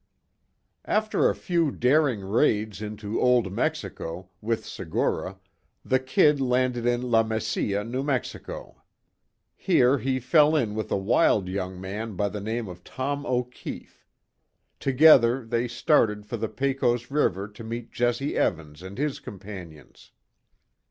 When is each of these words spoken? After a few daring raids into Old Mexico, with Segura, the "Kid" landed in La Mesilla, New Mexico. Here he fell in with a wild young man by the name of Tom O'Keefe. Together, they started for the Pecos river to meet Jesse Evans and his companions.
After 0.85 1.29
a 1.29 1.35
few 1.35 1.69
daring 1.69 2.21
raids 2.21 2.81
into 2.81 3.21
Old 3.21 3.53
Mexico, 3.53 4.31
with 4.41 4.65
Segura, 4.65 5.37
the 5.85 5.99
"Kid" 5.99 6.41
landed 6.41 6.87
in 6.87 7.03
La 7.11 7.21
Mesilla, 7.21 7.83
New 7.83 8.01
Mexico. 8.01 8.81
Here 9.55 9.99
he 9.99 10.19
fell 10.19 10.55
in 10.55 10.73
with 10.73 10.91
a 10.91 10.97
wild 10.97 11.47
young 11.47 11.79
man 11.79 12.15
by 12.15 12.29
the 12.29 12.41
name 12.41 12.67
of 12.67 12.83
Tom 12.83 13.27
O'Keefe. 13.27 14.07
Together, 14.79 15.45
they 15.45 15.67
started 15.67 16.25
for 16.25 16.37
the 16.37 16.49
Pecos 16.49 17.11
river 17.11 17.47
to 17.49 17.63
meet 17.63 17.91
Jesse 17.91 18.35
Evans 18.35 18.81
and 18.81 18.97
his 18.97 19.19
companions. 19.19 20.09